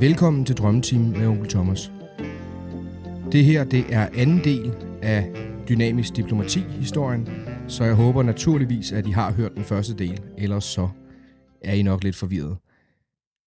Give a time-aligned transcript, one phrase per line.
[0.00, 1.92] Velkommen til Drømmeteam med onkel Thomas.
[3.32, 5.32] Det her det er anden del af
[5.68, 7.28] Dynamisk Diplomati-historien,
[7.68, 10.88] så jeg håber naturligvis, at I har hørt den første del, ellers så
[11.64, 12.56] er I nok lidt forvirret.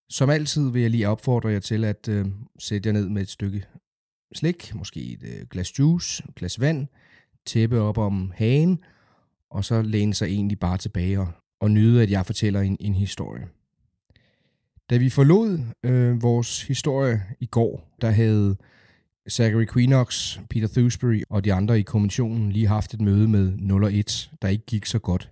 [0.09, 2.25] Som altid vil jeg lige opfordre jer til at øh,
[2.59, 3.65] sætte jer ned med et stykke
[4.35, 6.87] slik, måske et øh, glas juice, et glas vand,
[7.45, 8.79] tæppe op om hagen,
[9.49, 12.93] og så læne sig egentlig bare tilbage og, og nyde, at jeg fortæller en, en
[12.93, 13.47] historie.
[14.89, 18.55] Da vi forlod øh, vores historie i går, der havde
[19.29, 23.83] Zachary Queenox, Peter Thewsbury og de andre i kommissionen lige haft et møde med 0
[23.83, 25.31] og 1, der ikke gik så godt.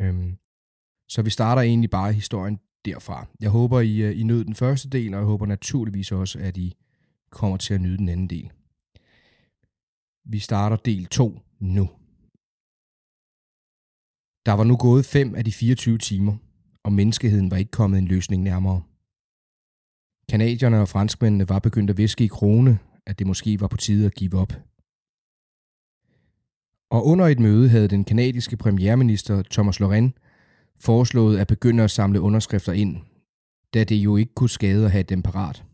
[0.00, 0.36] Øhm,
[1.08, 3.26] så vi starter egentlig bare historien derfra.
[3.40, 6.56] Jeg håber, I, øh, I nød den første del, og jeg håber naturligvis også, at
[6.56, 6.74] I
[7.36, 8.50] kommer til at nyde den anden del.
[10.32, 11.84] Vi starter del 2 nu.
[14.46, 16.36] Der var nu gået 5 af de 24 timer,
[16.84, 18.82] og menneskeheden var ikke kommet en løsning nærmere.
[20.28, 24.06] Kanadierne og franskmændene var begyndt at viske i krone, at det måske var på tide
[24.06, 24.52] at give op.
[26.90, 30.14] Og under et møde havde den kanadiske premierminister Thomas Loren
[30.80, 32.96] foreslået at begynde at samle underskrifter ind,
[33.74, 35.64] da det jo ikke kunne skade at have dem parat.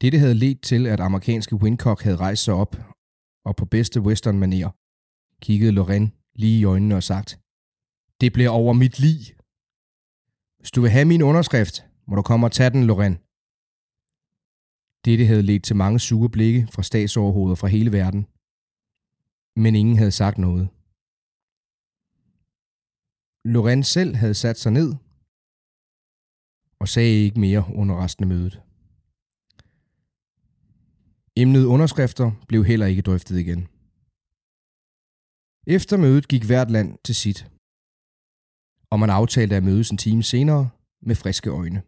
[0.00, 2.76] Dette havde ledt til, at amerikanske Wincock havde rejst sig op,
[3.44, 4.70] og på bedste western manier
[5.40, 7.40] kiggede Loren lige i øjnene og sagt,
[8.20, 9.20] det bliver over mit liv.
[10.58, 13.14] Hvis du vil have min underskrift, må du komme og tage den, Loren.
[15.04, 18.22] Dette havde ledt til mange sure blikke fra statsoverhoveder fra hele verden.
[19.62, 20.68] Men ingen havde sagt noget.
[23.54, 24.90] Loren selv havde sat sig ned
[26.80, 28.65] og sagde ikke mere under resten af mødet.
[31.36, 33.68] Emnet underskrifter blev heller ikke drøftet igen.
[35.66, 37.50] Efter mødet gik hvert land til sit
[38.90, 41.82] og man aftalte at mødes en time senere med friske øjne.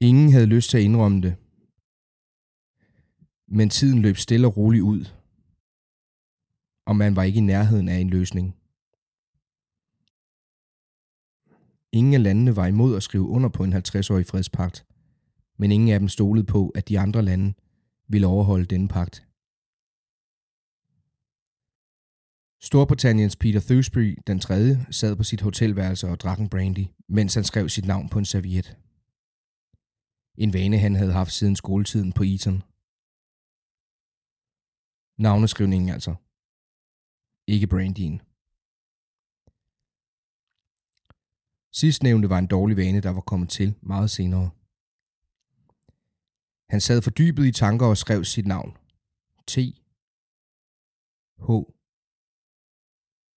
[0.00, 1.36] Ingen havde lyst til at indrømme det,
[3.48, 5.04] men tiden løb stille og roligt ud,
[6.86, 8.56] og man var ikke i nærheden af en løsning.
[11.92, 14.86] Ingen af landene var imod at skrive under på en 50-årig fredspagt,
[15.58, 17.54] men ingen af dem stolede på, at de andre lande
[18.08, 19.26] ville overholde denne pagt.
[22.60, 27.44] Storbritanniens Peter Thewsbury, den tredje, sad på sit hotelværelse og drak en brandy, mens han
[27.44, 28.78] skrev sit navn på en serviet.
[30.34, 32.62] En vane, han havde haft siden skoletiden på Eton.
[35.18, 36.14] Navneskrivningen altså.
[37.46, 38.20] Ikke brandyen.
[41.72, 44.50] Sidstnævnte var en dårlig vane, der var kommet til meget senere.
[46.72, 48.70] Han sad fordybet i tanker og skrev sit navn.
[49.46, 49.54] T.
[51.46, 51.50] H.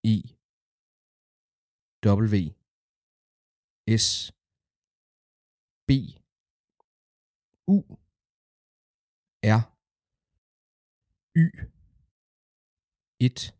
[0.04, 0.18] I.
[2.06, 2.36] W.
[3.98, 4.32] S.
[5.88, 5.92] B.
[7.68, 7.78] U.
[9.44, 9.62] R.
[11.36, 11.46] Y.
[13.20, 13.54] 1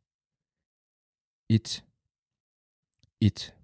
[1.50, 1.84] 1
[3.22, 3.56] 1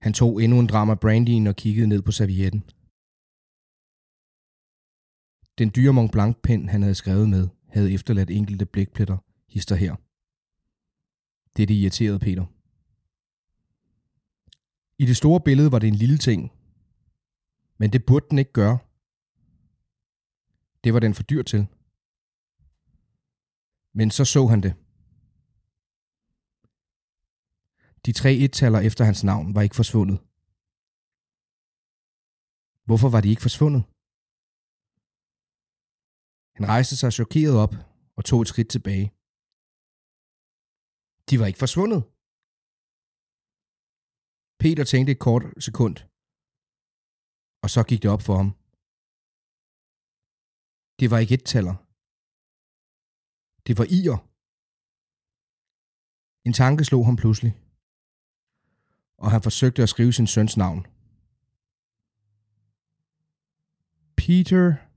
[0.00, 2.70] Han tog endnu en drama brandyen og kiggede ned på servietten.
[5.60, 9.96] Den dyre Mont Blanc pen, han havde skrevet med, havde efterladt enkelte blækpletter hister her.
[11.56, 12.46] Det er det irriterede Peter.
[14.98, 16.52] I det store billede var det en lille ting,
[17.78, 18.78] men det burde den ikke gøre.
[20.84, 21.66] Det var den for dyr til.
[23.92, 24.74] Men så så han det.
[28.06, 30.18] De tre ettaller efter hans navn var ikke forsvundet.
[32.84, 33.84] Hvorfor var de ikke forsvundet?
[36.60, 37.74] Han rejste sig chokeret op
[38.16, 39.06] og tog et skridt tilbage.
[41.28, 42.00] De var ikke forsvundet.
[44.62, 45.96] Peter tænkte et kort sekund,
[47.62, 48.50] og så gik det op for ham.
[51.00, 51.76] Det var ikke et taller.
[53.66, 54.18] Det var ier.
[56.46, 57.52] En tanke slog ham pludselig,
[59.22, 60.80] og han forsøgte at skrive sin søns navn.
[64.20, 64.89] Peter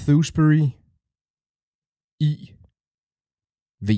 [0.00, 0.64] Thewsbury
[2.20, 2.32] I
[3.88, 3.90] V.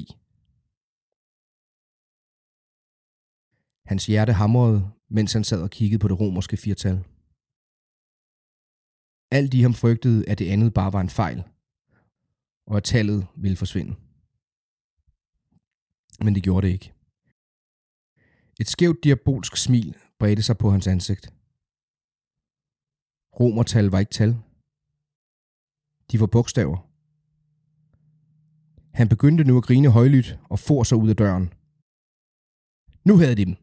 [3.86, 6.96] Hans hjerte hamrede, mens han sad og kiggede på det romerske firtal.
[9.30, 11.40] Alt i ham frygtede, at det andet bare var en fejl,
[12.66, 13.92] og at tallet ville forsvinde.
[16.24, 16.94] Men det gjorde det ikke.
[18.60, 21.24] Et skævt diabolsk smil bredte sig på hans ansigt.
[23.40, 24.32] Romertal var ikke tal.
[26.12, 26.88] De var bogstaver.
[28.94, 31.52] Han begyndte nu at grine højlydt og for sig ud af døren.
[33.04, 33.56] Nu havde de dem.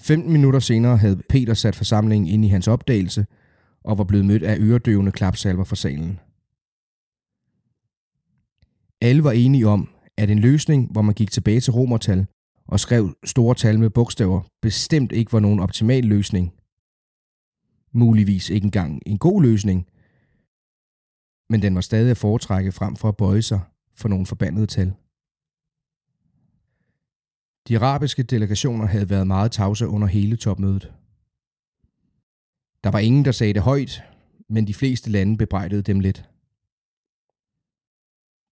[0.00, 3.26] 15 minutter senere havde Peter sat forsamlingen ind i hans opdagelse
[3.84, 6.20] og var blevet mødt af øredøvende klapsalver fra salen.
[9.00, 12.26] Alle var enige om, at en løsning, hvor man gik tilbage til romertal
[12.66, 16.52] og skrev store tal med bogstaver, bestemt ikke var nogen optimal løsning.
[17.92, 19.86] Muligvis ikke engang en god løsning,
[21.50, 23.60] men den var stadig at foretrække frem for at bøje sig
[23.94, 24.92] for nogle forbandede tal.
[27.68, 30.92] De arabiske delegationer havde været meget tavse under hele topmødet.
[32.84, 34.02] Der var ingen, der sagde det højt,
[34.48, 36.16] men de fleste lande bebrejdede dem lidt.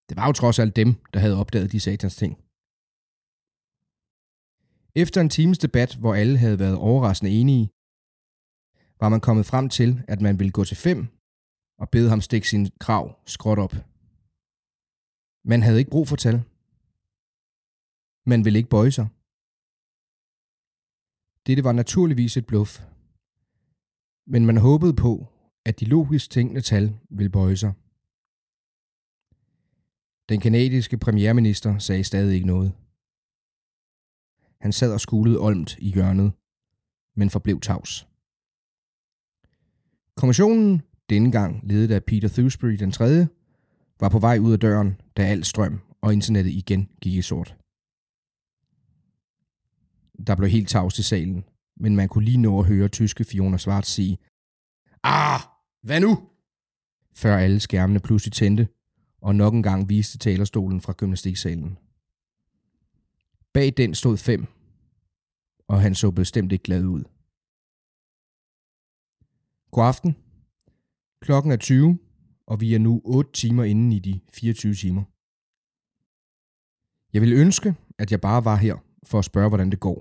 [0.09, 2.39] Det var jo trods alt dem, der havde opdaget de satans ting.
[4.95, 7.71] Efter en times debat, hvor alle havde været overraskende enige,
[9.01, 11.18] var man kommet frem til, at man ville gå til fem
[11.79, 13.75] og bede ham stikke sin krav skråt op.
[15.45, 16.43] Man havde ikke brug for tal.
[18.27, 19.09] Man ville ikke bøje sig.
[21.47, 22.81] Dette var naturligvis et bluff.
[24.27, 25.27] Men man håbede på,
[25.65, 27.73] at de logisk tænkende tal ville bøje sig.
[30.29, 32.73] Den kanadiske premierminister sagde stadig ikke noget.
[34.61, 36.33] Han sad og skulede olmt i hjørnet,
[37.17, 38.09] men forblev tavs.
[40.17, 43.27] Kommissionen, denne gang ledet af Peter Thewsbury den 3.,
[44.01, 47.57] var på vej ud af døren, da al strøm og internettet igen gik i sort.
[50.27, 51.45] Der blev helt tavs i salen,
[51.77, 54.19] men man kunne lige nå at høre tyske Fiona Svart sige,
[55.03, 55.41] Ah,
[55.83, 56.29] hvad nu?
[57.15, 58.69] Før alle skærmene pludselig tændte,
[59.21, 61.79] og nok en gang viste talerstolen fra gymnastiksalen.
[63.53, 64.47] Bag den stod fem,
[65.69, 67.05] og han så bestemt ikke glad ud.
[69.71, 70.17] God aften.
[71.21, 71.99] Klokken er 20,
[72.47, 75.05] og vi er nu 8 timer inden i de 24 timer.
[77.13, 79.99] Jeg vil ønske, at jeg bare var her for at spørge, hvordan det går.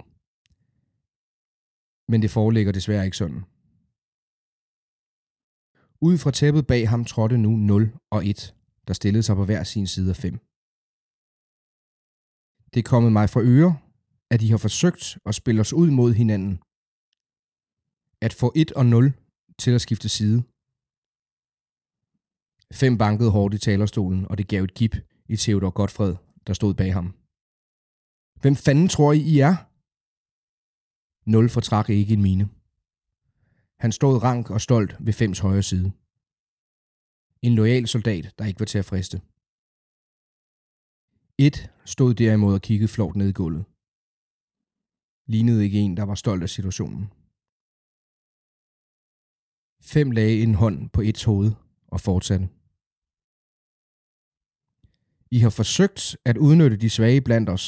[2.11, 3.43] Men det foreligger desværre ikke sådan.
[6.01, 8.53] Ud fra tæppet bag ham trådte nu 0 og 1
[8.87, 10.33] der stillede sig på hver sin side af 5.
[12.73, 13.77] Det er kommet mig fra øre,
[14.29, 16.59] at de har forsøgt at spille os ud mod hinanden.
[18.21, 19.13] At få 1 og 0
[19.57, 20.43] til at skifte side.
[22.73, 24.95] Fem bankede hårdt i talerstolen, og det gav et gip
[25.29, 26.15] i Theodor Godfred,
[26.47, 27.15] der stod bag ham.
[28.41, 29.55] Hvem fanden tror I, I er?
[31.29, 32.49] Nul fortrak ikke en mine.
[33.79, 35.91] Han stod rank og stolt ved Fems højre side.
[37.41, 39.21] En lojal soldat, der ikke var til at friste.
[41.37, 43.65] Et stod derimod og kiggede flot ned i gulvet.
[45.25, 47.13] Lignede ikke en, der var stolt af situationen.
[49.81, 51.51] Fem lagde en hånd på et hoved
[51.87, 52.49] og fortsatte.
[55.31, 57.65] I har forsøgt at udnytte de svage blandt os.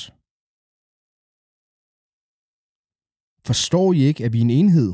[3.48, 4.90] Forstår I ikke, at vi er en enhed?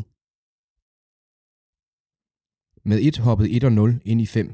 [2.89, 4.47] Med et hoppede 1 og 0 ind i 5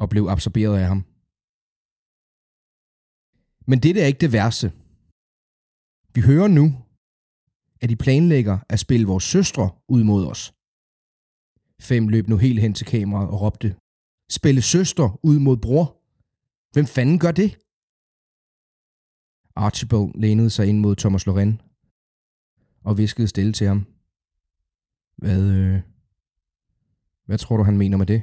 [0.00, 1.00] og blev absorberet af ham.
[3.70, 4.68] Men det er ikke det værste.
[6.14, 6.66] Vi hører nu,
[7.82, 10.42] at de planlægger at spille vores søstre ud mod os.
[11.88, 13.70] Fem løb nu helt hen til kameraet og råbte,
[14.30, 15.97] Spille søster ud mod bror?
[16.78, 17.58] Hvem fanden gør det?
[19.56, 21.60] Archibald lænede sig ind mod Thomas Loren
[22.84, 23.86] og viskede stille til ham.
[25.16, 25.80] Hvad, øh,
[27.24, 28.22] hvad tror du, han mener med det?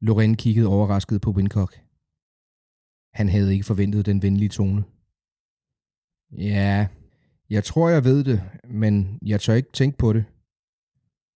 [0.00, 1.80] Loren kiggede overrasket på Wincock.
[3.12, 4.84] Han havde ikke forventet den venlige tone.
[6.32, 6.88] Ja,
[7.50, 10.24] jeg tror, jeg ved det, men jeg tør ikke tænke på det.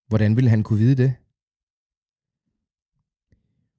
[0.06, 1.14] Hvordan ville han kunne vide det?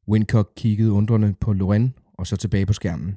[0.09, 3.11] Wincock kiggede undrende på Loren og så tilbage på skærmen.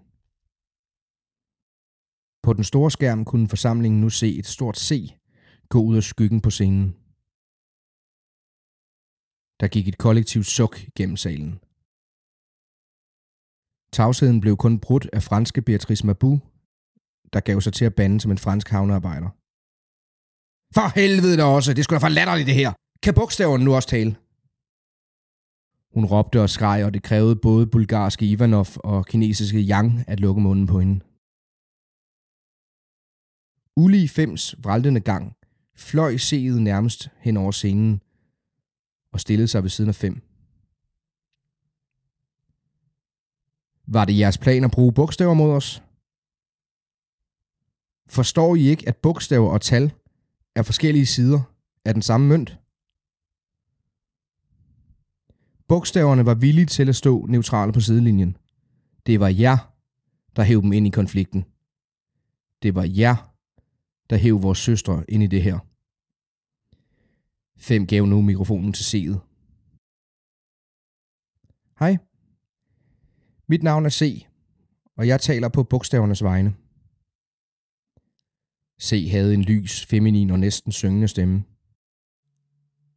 [2.44, 4.90] På den store skærm kunne forsamlingen nu se et stort C
[5.68, 6.88] gå ud af skyggen på scenen.
[9.60, 11.52] Der gik et kollektivt suk gennem salen.
[13.92, 16.40] Tavsheden blev kun brudt af franske Beatrice Mabou,
[17.32, 19.30] der gav sig til at bande som en fransk havnearbejder.
[20.76, 22.72] For helvede da også, det skulle da for latterligt det her.
[23.02, 24.16] Kan bogstaverne nu også tale?
[25.94, 30.40] Hun råbte og skreg, og det krævede både bulgarske Ivanov og kinesiske Yang at lukke
[30.40, 31.00] munden på hende.
[33.76, 35.36] Ulige Fems vraldende gang
[35.76, 38.00] fløj seet nærmest hen over scenen,
[39.12, 40.22] og stillede sig ved siden af fem.
[43.86, 45.82] Var det jeres plan at bruge bogstaver mod os?
[48.06, 49.92] Forstår I ikke, at bogstaver og tal
[50.54, 51.40] er forskellige sider
[51.84, 52.61] af den samme mønt.
[55.72, 58.36] Bogstaverne var villige til at stå neutrale på sidelinjen.
[59.06, 59.72] Det var jer,
[60.36, 61.44] der hævde dem ind i konflikten.
[62.62, 63.34] Det var jer,
[64.10, 65.58] der hævde vores søstre ind i det her.
[67.58, 69.18] Fem gav nu mikrofonen til C'et.
[71.78, 71.96] Hej.
[73.48, 74.26] Mit navn er C,
[74.96, 76.54] og jeg taler på bogstavernes vegne.
[78.80, 81.44] C havde en lys, feminin og næsten syngende stemme.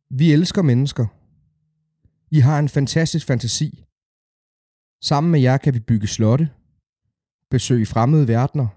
[0.09, 1.24] Vi elsker mennesker.
[2.35, 3.85] I har en fantastisk fantasi.
[5.01, 6.49] Sammen med jer kan vi bygge slotte,
[7.49, 8.67] besøge fremmede verdener,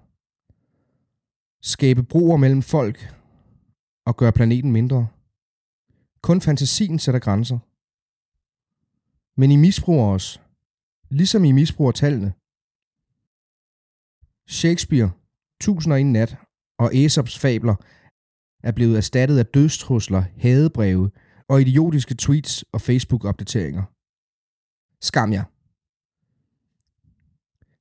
[1.61, 3.15] skabe broer mellem folk
[4.05, 5.07] og gøre planeten mindre.
[6.21, 7.59] Kun fantasien sætter grænser.
[9.39, 10.41] Men I misbruger os,
[11.09, 12.33] ligesom I misbruger tallene.
[14.49, 15.11] Shakespeare,
[15.61, 16.37] Tusind og en nat
[16.79, 17.75] og Aesops fabler
[18.63, 21.11] er blevet erstattet af dødstrusler, hadebreve
[21.49, 23.83] og idiotiske tweets og Facebook-opdateringer.
[25.01, 25.43] Skam jer.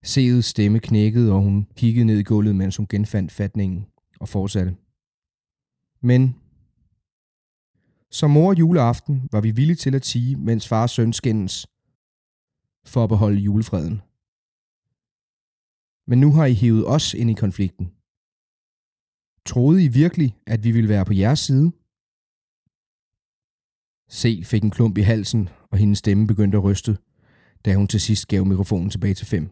[0.03, 3.87] Seets stemme knækkede, og hun kiggede ned i gulvet, mens hun genfandt fatningen
[4.21, 4.77] og fortsatte.
[6.03, 6.37] Men
[8.11, 11.67] som mor juleaften var vi villige til at tige, mens far og søn skændes
[12.85, 14.03] for at beholde julefreden.
[16.07, 17.93] Men nu har I hævet os ind i konflikten.
[19.47, 21.73] Troede I virkelig, at vi ville være på jeres side?
[24.13, 26.99] C fik en klump i halsen, og hendes stemme begyndte at ryste,
[27.65, 29.51] da hun til sidst gav mikrofonen tilbage til 5.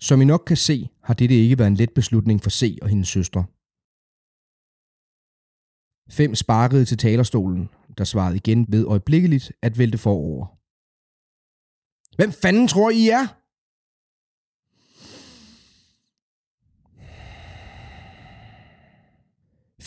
[0.00, 2.88] Som I nok kan se, har dette ikke været en let beslutning for C og
[2.88, 3.44] hendes søstre.
[6.10, 10.46] 5 sparkede til talerstolen, der svarede igen ved øjeblikkeligt at vælte forover.
[12.16, 13.26] Hvem fanden tror I er?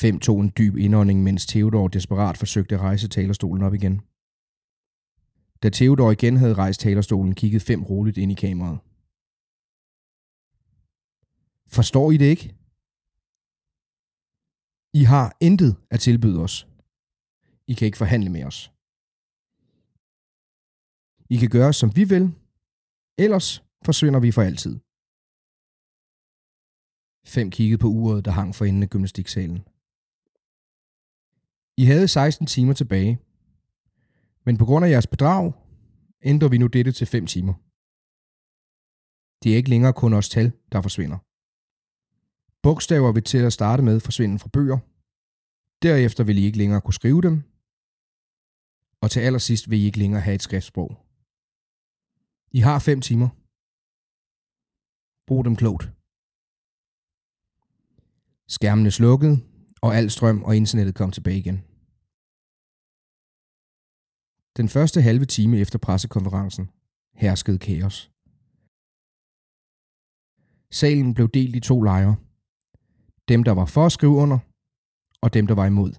[0.02, 4.02] Fem tog en dyb indånding, mens Theodor desperat forsøgte at rejse talerstolen op igen.
[5.64, 8.80] Da Theodor igen havde rejst talerstolen, kiggede Fem roligt ind i kameraet.
[11.76, 12.56] Forstår I det ikke?
[14.94, 16.68] I har intet at tilbyde os.
[17.68, 18.60] I kan ikke forhandle med os.
[21.30, 22.26] I kan gøre, som vi vil,
[23.18, 24.74] ellers forsvinder vi for altid.
[27.36, 29.71] Fem kiggede på uret, der hang for enden af gymnastiksalen.
[31.82, 33.20] I havde 16 timer tilbage,
[34.46, 35.54] men på grund af jeres bedrag
[36.22, 37.54] ændrer vi nu dette til 5 timer.
[39.44, 41.18] Det er ikke længere kun os tal, der forsvinder.
[42.64, 44.78] Bogstaver vil til at starte med forsvinde fra bøger.
[45.82, 47.44] Derefter vil I ikke længere kunne skrive dem.
[49.02, 50.92] Og til allersidst vil I ikke længere have et skriftsprog.
[52.52, 53.30] I har 5 timer.
[55.28, 55.84] Brug dem klogt.
[58.48, 59.36] Skærmene slukkede,
[59.82, 61.71] og al strøm og internettet kom tilbage igen.
[64.58, 66.70] Den første halve time efter pressekonferencen
[67.14, 68.12] herskede kaos.
[70.72, 72.16] Salen blev delt i to lejre.
[73.28, 74.40] Dem, der var for at skrive under,
[75.22, 75.92] og dem, der var imod.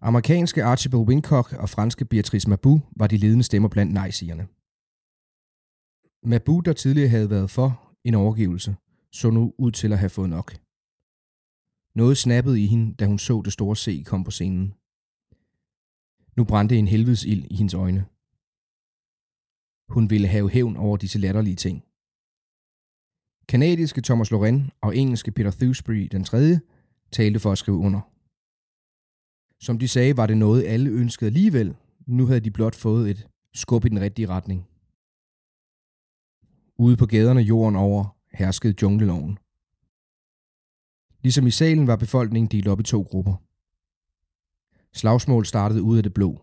[0.00, 4.48] Amerikanske Archibald Wincock og franske Beatrice Mabou var de ledende stemmer blandt nej-sigerne.
[6.22, 8.76] Mabou, der tidligere havde været for en overgivelse,
[9.12, 10.56] så nu ud til at have fået nok.
[11.94, 14.74] Noget snappede i hende, da hun så det store C komme på scenen.
[16.36, 18.06] Nu brændte en helvedes ild i hendes øjne.
[19.94, 21.84] Hun ville have hævn over disse latterlige ting.
[23.48, 26.60] Kanadiske Thomas Loren og engelske Peter Thewsbury den tredje
[27.12, 28.00] talte for at skrive under.
[29.60, 31.76] Som de sagde, var det noget, alle ønskede alligevel.
[32.06, 34.60] Nu havde de blot fået et skub i den rigtige retning.
[36.78, 39.38] Ude på gaderne jorden over herskede jungleloven.
[41.22, 43.36] Ligesom i salen var befolkningen delt op i to grupper.
[44.94, 46.42] Slagsmål startede ud af det blå.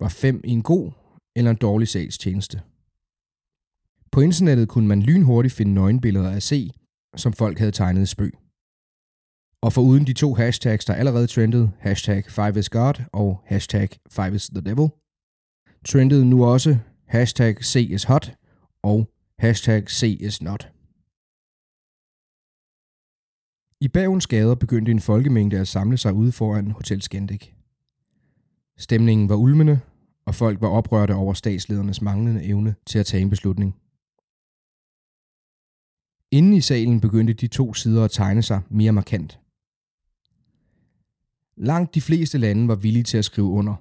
[0.00, 0.92] Var fem i en god
[1.36, 2.62] eller en dårlig sags tjeneste.
[4.12, 6.70] På internettet kunne man lynhurtigt finde nøgenbilleder af C,
[7.16, 8.34] som folk havde tegnet i spøg.
[9.62, 14.88] Og for uden de to hashtags, der allerede trendede, hashtag 5isGod og hashtag 5isTheDevil,
[15.84, 18.34] trendede nu også hashtag C is hot
[18.82, 20.75] og hashtag C is not.
[23.80, 27.54] I Bagens gader begyndte en folkemængde at samle sig ude foran Hotel Skendik.
[28.78, 29.80] Stemningen var ulmende,
[30.26, 33.76] og folk var oprørte over statsledernes manglende evne til at tage en beslutning.
[36.30, 39.40] Inden i salen begyndte de to sider at tegne sig mere markant.
[41.56, 43.74] Langt de fleste lande var villige til at skrive under.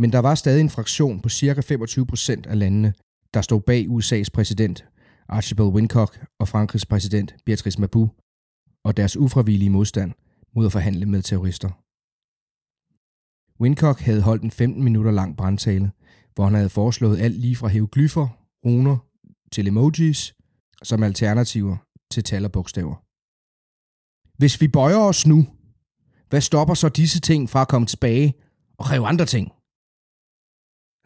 [0.00, 1.60] Men der var stadig en fraktion på ca.
[1.60, 2.94] 25 procent af landene,
[3.34, 4.84] der stod bag USA's præsident
[5.28, 8.10] Archibald Wincock og Frankrigs præsident Beatrice Mabou
[8.84, 10.12] og deres ufravillige modstand
[10.54, 11.70] mod at forhandle med terrorister.
[13.60, 15.92] Wincock havde holdt en 15 minutter lang brandtale,
[16.34, 18.28] hvor han havde foreslået alt lige fra hieroglyffer,
[18.64, 18.96] runer
[19.52, 20.34] til emojis,
[20.82, 21.76] som alternativer
[22.10, 22.94] til tal og bogstaver.
[24.38, 25.46] Hvis vi bøjer os nu,
[26.28, 28.34] hvad stopper så disse ting fra at komme tilbage
[28.78, 29.52] og kræve andre ting?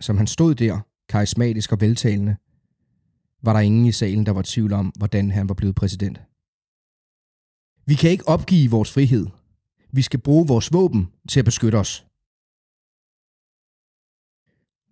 [0.00, 2.37] Som han stod der, karismatisk og veltalende,
[3.42, 6.20] var der ingen i salen, der var tvivl om, hvordan han var blevet præsident.
[7.88, 9.26] Vi kan ikke opgive vores frihed.
[9.92, 12.07] Vi skal bruge vores våben til at beskytte os.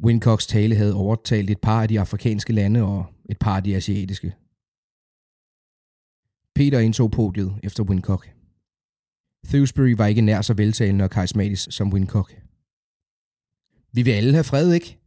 [0.04, 3.76] Wincocks tale havde overtalt et par af de afrikanske lande og et par af de
[3.76, 4.34] asiatiske.
[6.54, 8.22] Peter indtog podiet efter Wincock.
[9.48, 12.42] Thewsbury var ikke nær så veltalende og karismatisk som Wincock.
[13.92, 14.98] Vi vil alle have fred, ikke?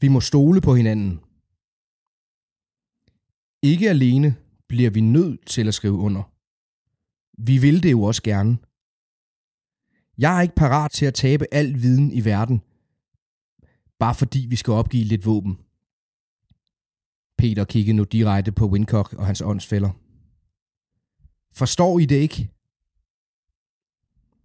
[0.00, 1.20] Vi må stole på hinanden.
[3.62, 4.36] Ikke alene
[4.68, 6.37] bliver vi nødt til at skrive under.
[7.46, 8.58] Vi vil det jo også gerne.
[10.18, 12.62] Jeg er ikke parat til at tabe al viden i verden,
[13.98, 15.54] bare fordi vi skal opgive lidt våben.
[17.38, 19.90] Peter kiggede nu direkte på Wincock og hans åndsfælder.
[21.52, 22.50] Forstår I det ikke?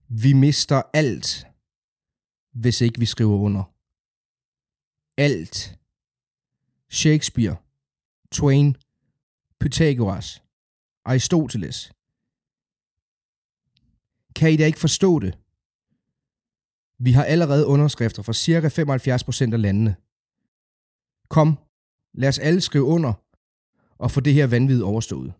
[0.08, 1.48] Vi mister alt,
[2.52, 3.64] hvis ikke vi skriver under.
[5.18, 5.80] Alt.
[6.90, 7.56] Shakespeare,
[8.32, 8.76] Twain,
[9.60, 10.44] Pythagoras,
[11.06, 11.94] Aristoteles.
[14.36, 15.38] Kan I da ikke forstå det?
[17.00, 19.96] Vi har allerede underskrifter fra cirka 75% af landene.
[21.30, 21.58] Kom,
[22.14, 23.14] lad os alle skrive under
[23.98, 25.34] og få det her vanvid overstået.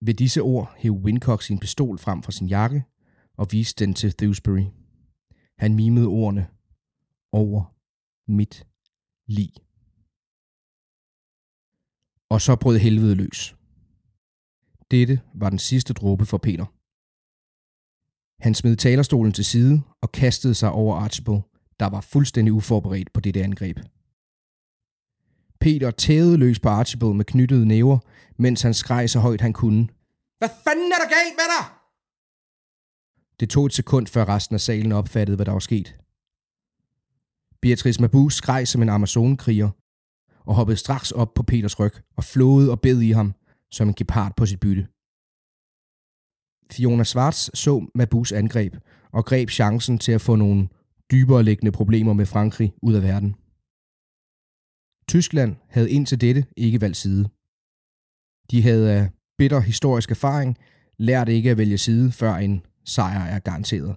[0.00, 2.84] Ved disse ord hæv Wincock sin pistol frem fra sin jakke
[3.36, 4.64] og viste den til Thewsbury.
[5.58, 6.46] Han mimede ordene
[7.32, 7.74] over
[8.26, 8.66] mit
[9.26, 9.52] lig.
[12.28, 13.56] Og så brød helvede løs.
[14.90, 16.66] Dette var den sidste dråbe for Peter.
[18.42, 21.42] Han smed talerstolen til side og kastede sig over Archibald,
[21.80, 23.78] der var fuldstændig uforberedt på dette angreb.
[25.60, 27.98] Peter tævede løs på Archibald med knyttede næver,
[28.36, 29.88] mens han skreg så højt han kunne.
[30.38, 31.66] Hvad fanden er der galt med dig?
[33.40, 35.96] Det tog et sekund, før resten af salen opfattede, hvad der var sket.
[37.62, 39.70] Beatrice Mabu skreg som en amazonkriger
[40.44, 43.34] og hoppede straks op på Peters ryg og flåede og bed i ham
[43.72, 44.84] som en gepard på sit bytte.
[46.72, 48.74] Fiona Schwartz så Mabus angreb
[49.12, 50.68] og greb chancen til at få nogle
[51.10, 53.30] dybere liggende problemer med Frankrig ud af verden.
[55.08, 57.24] Tyskland havde indtil dette ikke valgt side.
[58.50, 60.58] De havde af bitter historisk erfaring
[60.98, 63.96] lært ikke at vælge side, før en sejr er garanteret.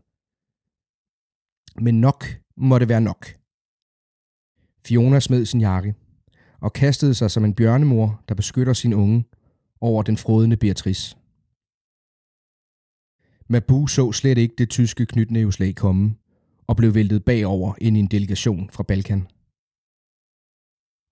[1.86, 2.26] Men nok
[2.58, 3.22] må det være nok.
[4.86, 5.96] Fiona smed sin jakke
[6.62, 9.26] og kastede sig som en bjørnemor, der beskytter sin unge
[9.88, 11.18] over den frodende Beatrice.
[13.52, 16.16] Mabu så slet ikke det tyske knytnæveslag komme
[16.68, 19.22] og blev væltet bagover ind i en delegation fra Balkan.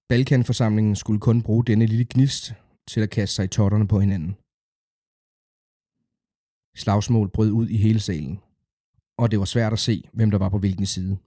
[0.10, 2.54] Balkanforsamlingen skulle kun bruge denne lille gnist
[2.88, 4.34] til at kaste sig i totterne på hinanden.
[6.84, 8.40] Slagsmål brød ud i hele salen,
[9.18, 11.18] og det var svært at se, hvem der var på hvilken side.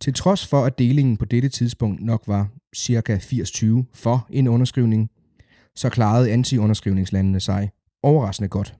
[0.00, 3.16] Til trods for, at delingen på dette tidspunkt nok var ca.
[3.16, 5.10] 80-20 for en underskrivning,
[5.76, 7.70] så klarede anti-underskrivningslandene sig
[8.02, 8.78] overraskende godt.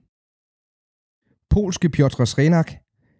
[1.49, 2.71] Polske Piotr Srenak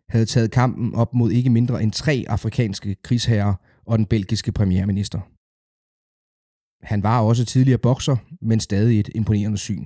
[0.09, 3.53] havde taget kampen op mod ikke mindre end tre afrikanske krigsherrer
[3.85, 5.19] og den belgiske premierminister.
[6.85, 9.85] Han var også tidligere bokser, men stadig et imponerende syn.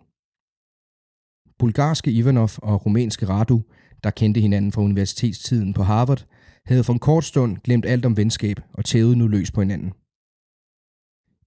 [1.60, 3.64] Bulgarske Ivanov og rumænske Radu,
[4.04, 6.26] der kendte hinanden fra universitetstiden på Harvard,
[6.66, 9.94] havde for en kort stund glemt alt om venskab og tævede nu løs på hinanden.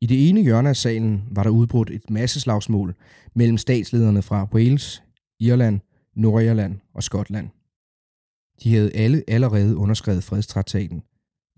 [0.05, 2.95] I det ene hjørne af salen var der udbrudt et masseslagsmål
[3.35, 5.03] mellem statslederne fra Wales,
[5.40, 5.81] Irland,
[6.17, 7.49] Nordirland og Skotland.
[8.62, 11.03] De havde alle allerede underskrevet fredstraktaten,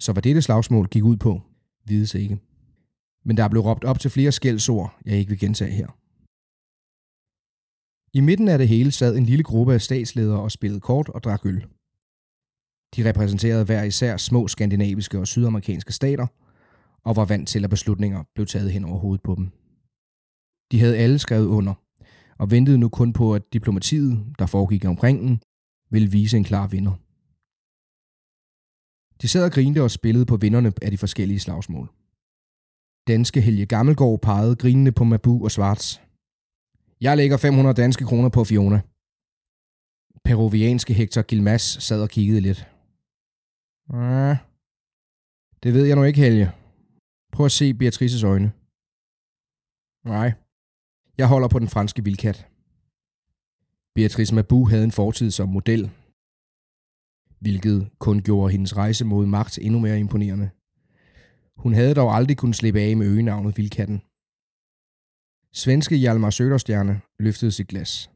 [0.00, 1.42] så hvad dette slagsmål gik ud på,
[1.86, 2.38] vides ikke.
[3.24, 5.86] Men der blev råbt op til flere skældsord, jeg ikke vil gentage her.
[8.12, 11.22] I midten af det hele sad en lille gruppe af statsledere og spillede kort og
[11.24, 11.66] drak øl.
[12.96, 16.26] De repræsenterede hver især små skandinaviske og sydamerikanske stater,
[17.06, 19.46] og var vant til, at beslutninger blev taget hen over hovedet på dem.
[20.70, 21.74] De havde alle skrevet under,
[22.38, 25.40] og ventede nu kun på, at diplomatiet, der foregik omkring den,
[25.90, 26.94] ville vise en klar vinder.
[29.22, 31.88] De sad og grinte og spillede på vinderne af de forskellige slagsmål.
[33.06, 36.00] Danske Helge Gammelgaard pegede grinende på Mabu og Svarts.
[37.00, 38.80] Jeg lægger 500 danske kroner på Fiona.
[40.24, 42.68] Peruvianske Hector Gilmas sad og kiggede lidt.
[43.92, 44.38] Ja,
[45.62, 46.52] det ved jeg nu ikke, Helge.
[47.36, 48.52] Prøv at se Beatrices øjne.
[50.14, 50.32] Nej,
[51.18, 52.48] Jeg holder på den franske vildkat.
[53.94, 55.90] Beatrice Mabu havde en fortid som model,
[57.40, 60.50] hvilket kun gjorde hendes rejse mod magt endnu mere imponerende.
[61.56, 63.98] Hun havde dog aldrig kunnet slippe af med øgenavnet Vildkatten.
[65.52, 68.10] Svenske Hjalmar Søderstjerne løftede sit glas.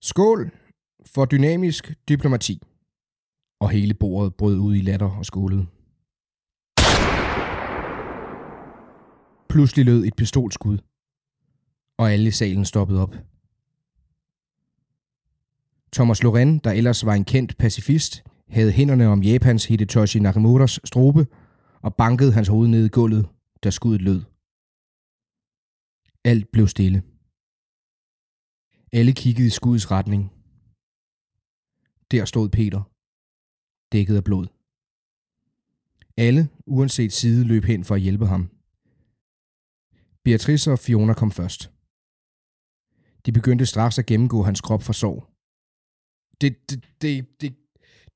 [0.00, 0.50] Skål
[1.06, 2.62] for dynamisk diplomati.
[3.60, 5.66] Og hele bordet brød ud i latter og skålede.
[9.54, 10.78] Pludselig lød et pistolskud,
[11.98, 13.14] og alle i salen stoppede op.
[15.92, 21.26] Thomas Loren, der ellers var en kendt pacifist, havde hænderne om Japans Hidetoshi Nakamuras strobe
[21.82, 23.28] og bankede hans hoved ned i gulvet,
[23.64, 24.22] da skuddet lød.
[26.24, 27.02] Alt blev stille.
[28.92, 30.32] Alle kiggede i skuddets retning.
[32.10, 32.82] Der stod Peter,
[33.92, 34.46] dækket af blod.
[36.16, 38.50] Alle, uanset side, løb hen for at hjælpe ham.
[40.24, 41.70] Beatrice og Fiona kom først.
[43.26, 45.26] De begyndte straks at gennemgå hans krop for sorg.
[46.40, 47.56] Det, det, det, det,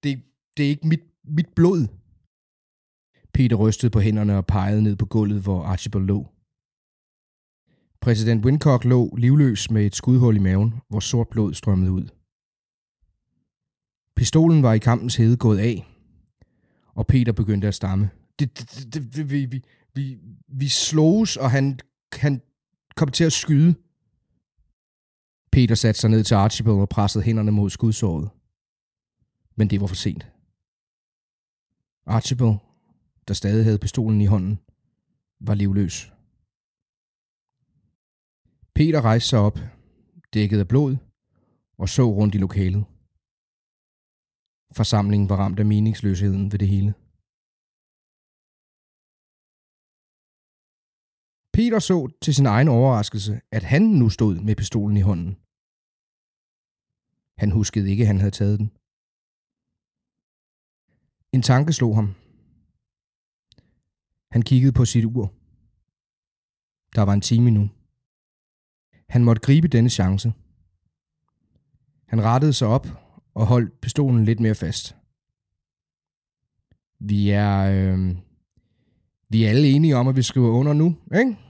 [0.02, 0.22] det,
[0.56, 1.88] det er ikke mit, mit blod.
[3.34, 6.26] Peter rystede på hænderne og pegede ned på gulvet, hvor Archibald lå.
[8.00, 12.08] Præsident Wincock lå livløs med et skudhul i maven, hvor sort blod strømmede ud.
[14.16, 15.86] Pistolen var i kampens hede gået af,
[16.94, 18.10] og Peter begyndte at stamme.
[18.38, 19.62] Det, det, det, det, vi, vi,
[19.94, 20.18] vi,
[20.48, 21.78] vi sloges, og han,
[22.12, 22.42] han
[22.96, 23.74] kom til at skyde.
[25.52, 28.30] Peter satte sig ned til Archibald og pressede hænderne mod skudsåret.
[29.56, 30.32] Men det var for sent.
[32.06, 32.56] Archibald,
[33.28, 34.58] der stadig havde pistolen i hånden,
[35.40, 36.12] var livløs.
[38.74, 39.58] Peter rejste sig op,
[40.34, 40.96] dækket af blod,
[41.78, 42.84] og så rundt i lokalet.
[44.72, 46.94] Forsamlingen var ramt af meningsløsheden ved det hele.
[51.58, 55.36] Peter så til sin egen overraskelse, at han nu stod med pistolen i hånden.
[57.38, 58.70] Han huskede ikke, at han havde taget den.
[61.32, 62.14] En tanke slog ham.
[64.30, 65.32] Han kiggede på sit ur.
[66.94, 67.70] Der var en time nu.
[69.08, 70.32] Han måtte gribe denne chance.
[72.06, 72.86] Han rettede sig op
[73.34, 74.96] og holdt pistolen lidt mere fast.
[76.98, 78.16] Vi er, øh,
[79.28, 81.47] vi er alle enige om, at vi skriver under nu, ikke?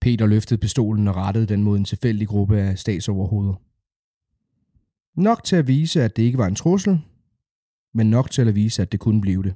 [0.00, 3.54] Peter løftede pistolen og rettede den mod en tilfældig gruppe af statsoverhoveder.
[5.20, 7.00] Nok til at vise, at det ikke var en trussel,
[7.94, 9.54] men nok til at vise, at det kunne blive det.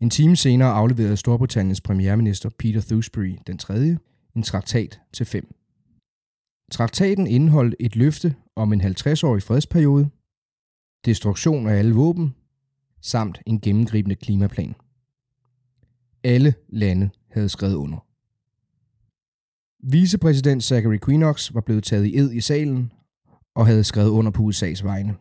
[0.00, 3.98] En time senere afleverede Storbritanniens premierminister Peter Thewsbury den tredje
[4.36, 5.54] en traktat til fem.
[6.70, 10.10] Traktaten indeholdt et løfte om en 50-årig fredsperiode,
[11.04, 12.34] destruktion af alle våben,
[13.00, 14.74] samt en gennemgribende klimaplan.
[16.24, 18.09] Alle lande havde skrevet under.
[19.82, 22.92] Vicepræsident Zachary Quinox var blevet taget i ed i salen
[23.54, 25.16] og havde skrevet under på USA's vegne.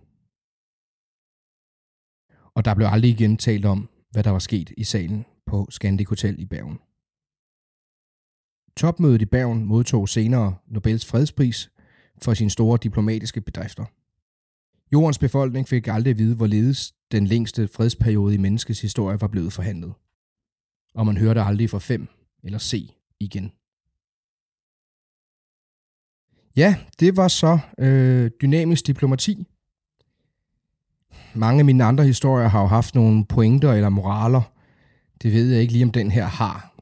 [2.56, 6.08] Og der blev aldrig igen talt om, hvad der var sket i salen på Scandic
[6.08, 6.80] Hotel i Bergen.
[8.78, 11.72] Topmødet i Bergen modtog senere Nobels fredspris
[12.22, 13.86] for sine store diplomatiske bedrifter.
[14.93, 19.54] Jordens befolkning fik aldrig at vide, hvorledes den længste fredsperiode i menneskets historie var blevet
[19.54, 19.93] forhandlet.
[20.95, 22.08] Og man hørte aldrig fra fem
[22.43, 23.52] eller se igen.
[26.56, 29.48] Ja, det var så øh, dynamisk diplomati.
[31.34, 34.42] Mange af mine andre historier har jo haft nogle pointer eller moraler.
[35.24, 36.76] Det ved jeg ikke lige, om den her har.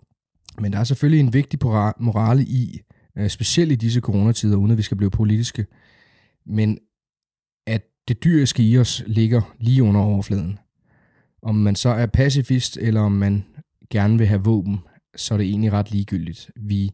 [0.61, 1.59] Men der er selvfølgelig en vigtig
[1.99, 2.81] morale i,
[3.17, 5.65] øh, specielt i disse coronatider, uden at vi skal blive politiske.
[6.45, 6.77] Men
[7.67, 10.59] at det dyriske i os ligger lige under overfladen.
[11.41, 13.43] Om man så er pacifist, eller om man
[13.89, 14.79] gerne vil have våben,
[15.15, 16.51] så er det egentlig ret ligegyldigt.
[16.55, 16.91] Vi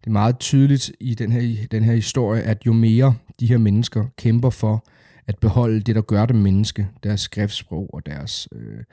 [0.00, 3.58] det er meget tydeligt i den her, den her historie, at jo mere de her
[3.58, 4.86] mennesker kæmper for
[5.26, 8.84] at beholde det, der gør dem menneske, deres skriftsprog og deres øh,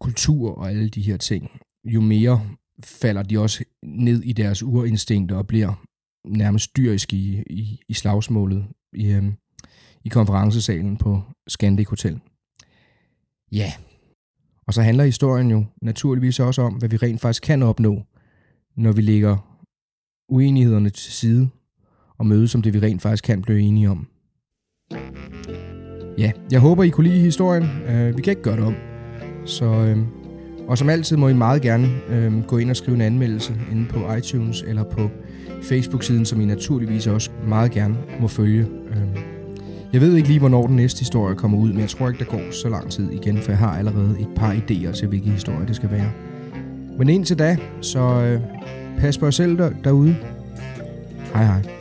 [0.00, 1.50] kultur og alle de her ting,
[1.84, 2.40] jo mere
[2.84, 5.84] falder de også ned i deres urinstinkter og bliver
[6.24, 9.24] nærmest dyriske i, i, i slagsmålet i, øh,
[10.04, 12.20] i konferencesalen på Scandic Hotel.
[13.52, 13.72] Ja,
[14.66, 18.02] og så handler historien jo naturligvis også om, hvad vi rent faktisk kan opnå,
[18.76, 19.47] når vi ligger
[20.28, 21.48] uenighederne til side
[22.18, 24.06] og mødes om det, vi rent faktisk kan blive enige om.
[26.18, 27.62] Ja, jeg håber, I kunne lide historien.
[27.62, 28.74] Uh, vi kan ikke gøre det om.
[29.44, 33.00] Så, uh, og som altid må I meget gerne uh, gå ind og skrive en
[33.00, 35.10] anmeldelse inde på iTunes eller på
[35.62, 38.66] Facebook-siden, som I naturligvis også meget gerne må følge.
[38.90, 39.22] Uh,
[39.92, 42.30] jeg ved ikke lige, hvornår den næste historie kommer ud, men jeg tror ikke, der
[42.30, 45.66] går så lang tid igen, for jeg har allerede et par idéer til, hvilke historie
[45.66, 46.10] det skal være.
[46.98, 48.40] Men indtil da, så øh,
[49.00, 50.16] pas på jer selv der, derude.
[51.34, 51.77] Hej hej.